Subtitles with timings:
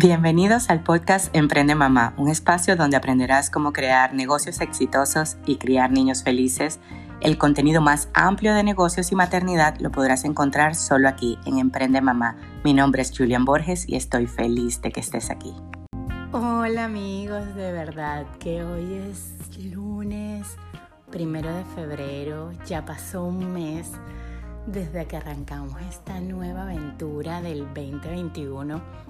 [0.00, 5.90] Bienvenidos al podcast Emprende Mamá, un espacio donde aprenderás cómo crear negocios exitosos y criar
[5.90, 6.78] niños felices.
[7.20, 12.00] El contenido más amplio de negocios y maternidad lo podrás encontrar solo aquí en Emprende
[12.00, 12.36] Mamá.
[12.62, 15.52] Mi nombre es Julian Borges y estoy feliz de que estés aquí.
[16.30, 19.32] Hola amigos, de verdad que hoy es
[19.64, 20.46] lunes,
[21.10, 23.90] primero de febrero, ya pasó un mes
[24.68, 29.08] desde que arrancamos esta nueva aventura del 2021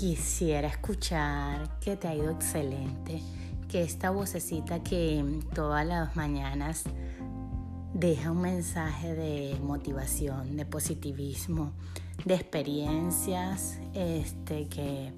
[0.00, 3.20] quisiera escuchar que te ha ido excelente,
[3.68, 5.22] que esta vocecita que
[5.54, 6.84] todas las mañanas
[7.92, 11.72] deja un mensaje de motivación, de positivismo,
[12.24, 15.12] de experiencias este, que,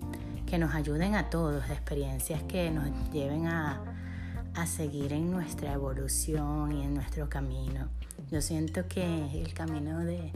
[0.46, 3.84] que nos ayuden a todos, de experiencias que nos lleven a,
[4.56, 7.88] a seguir en nuestra evolución y en nuestro camino.
[8.32, 9.04] Yo siento que
[9.40, 10.32] el camino de,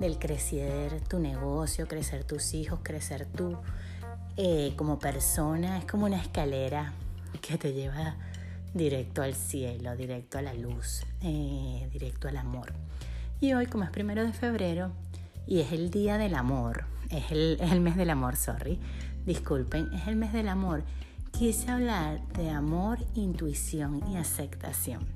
[0.00, 3.56] del crecer tu negocio, crecer tus hijos, crecer tú
[4.36, 6.92] eh, como persona, es como una escalera
[7.40, 8.16] que te lleva
[8.74, 12.72] directo al cielo, directo a la luz, eh, directo al amor.
[13.40, 14.92] Y hoy, como es primero de febrero
[15.46, 18.78] y es el día del amor, es el, es el mes del amor, sorry,
[19.26, 20.84] disculpen, es el mes del amor,
[21.32, 25.06] quise hablar de amor, intuición y aceptación.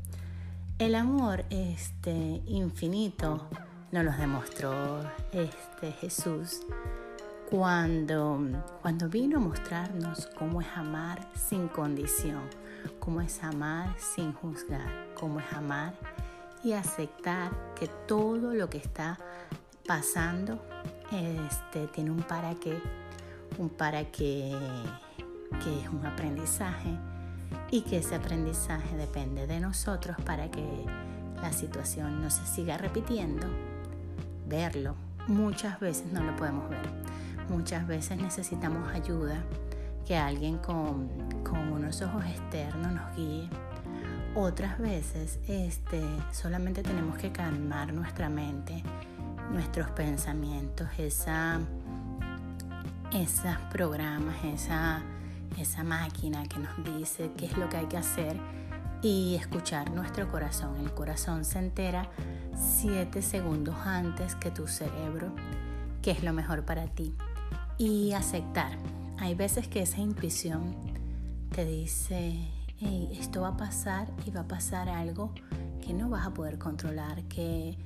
[0.78, 3.48] El amor este, infinito
[3.92, 5.01] nos lo demostró
[5.33, 6.61] este Jesús
[7.48, 8.41] cuando,
[8.83, 12.42] cuando vino a mostrarnos cómo es amar sin condición,
[12.98, 15.95] cómo es amar sin juzgar, cómo es amar
[16.64, 19.19] y aceptar que todo lo que está
[19.87, 20.61] pasando
[21.12, 22.81] este, tiene un para qué,
[23.59, 24.53] un para qué
[25.62, 26.98] que es un aprendizaje
[27.70, 30.64] y que ese aprendizaje depende de nosotros para que
[31.41, 33.47] la situación no se siga repitiendo
[34.47, 34.94] verlo.
[35.28, 36.86] Muchas veces no lo podemos ver.
[37.48, 39.42] Muchas veces necesitamos ayuda,
[40.05, 41.08] que alguien con,
[41.42, 43.48] con unos ojos externos nos guíe.
[44.34, 46.02] Otras veces este,
[46.33, 48.83] solamente tenemos que calmar nuestra mente,
[49.51, 51.58] nuestros pensamientos, esa,
[53.13, 55.02] esos programas, esa,
[55.58, 58.36] esa máquina que nos dice qué es lo que hay que hacer
[59.02, 60.77] y escuchar nuestro corazón.
[60.77, 62.08] El corazón se entera
[62.80, 65.33] 7 segundos antes que tu cerebro,
[66.02, 67.14] que es lo mejor para ti.
[67.79, 68.73] Y aceptar.
[69.18, 70.74] Hay veces que esa intuición
[71.55, 72.48] te dice,
[73.12, 75.33] esto va a pasar y va a pasar algo
[75.84, 77.77] que no vas a poder controlar, que,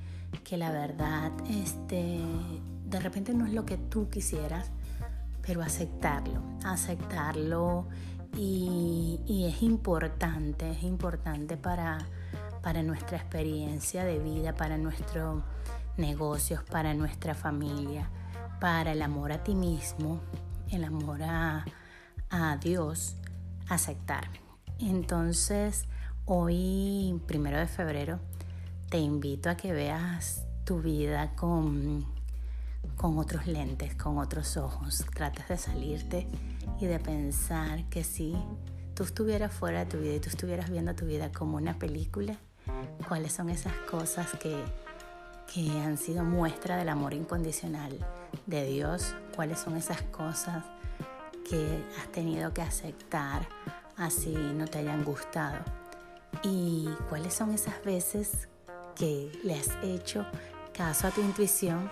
[0.43, 2.19] que la verdad este,
[2.85, 4.71] de repente no es lo que tú quisieras,
[5.41, 7.87] pero aceptarlo, aceptarlo
[8.35, 11.97] y, es importante, es importante para
[12.61, 15.43] para nuestra experiencia de vida, para nuestros
[15.97, 18.09] negocios, para nuestra familia,
[18.59, 20.21] para el amor a ti mismo,
[20.69, 21.65] el amor a,
[22.61, 23.17] Dios,
[23.67, 24.29] aceptar.
[24.79, 25.85] Entonces,
[26.25, 28.19] hoy, primero de febrero,
[28.89, 32.05] te invito a que veas tu vida con,
[32.97, 35.05] con otros lentes, con otros ojos.
[35.13, 36.27] Trates de salirte
[36.79, 38.35] y de pensar que si
[38.93, 42.37] tú estuvieras fuera de tu vida y tú estuvieras viendo tu vida como una película,
[43.07, 44.63] cuáles son esas cosas que,
[45.83, 47.97] han sido muestra del amor incondicional
[48.45, 50.63] de Dios, cuáles son esas cosas
[51.49, 53.49] que has tenido que aceptar
[53.97, 55.59] así no te hayan gustado
[56.43, 58.47] y cuáles son esas veces
[58.95, 60.25] que le has hecho
[60.73, 61.89] caso a tu intuición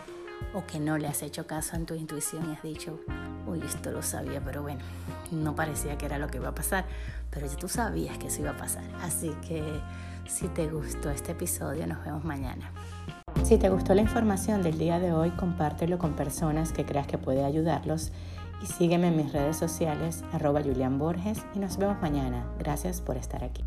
[0.54, 3.00] o que no le has hecho caso a tu intuición y has dicho,
[3.48, 4.82] uy, esto lo sabía, pero bueno,
[5.32, 6.86] no parecía que era lo que iba a pasar,
[7.30, 8.84] pero tú sabías que eso iba a pasar.
[9.02, 9.64] Así que
[10.28, 12.72] si te gustó este episodio, nos vemos mañana.
[13.44, 17.18] Si te gustó la información del día de hoy, compártelo con personas que creas que
[17.18, 18.12] puede ayudarlos
[18.62, 22.46] y sígueme en mis redes sociales, arroba Julian Borges, y nos vemos mañana.
[22.60, 23.64] Gracias por estar aquí.